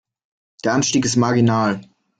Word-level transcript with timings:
Der 0.63 0.73
Anstieg 0.73 1.05
ist 1.05 1.15
marginal. 1.15 1.79